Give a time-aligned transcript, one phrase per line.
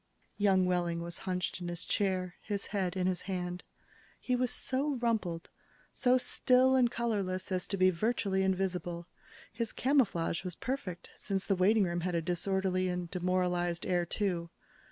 [0.39, 3.61] Young Wehling was hunched in his chair, his head in his hand.
[4.19, 5.51] He was so rumpled,
[5.93, 9.05] so still and colorless as to be virtually invisible.
[9.53, 14.49] His camouflage was perfect, since the waiting room had a disorderly and demoralized air, too.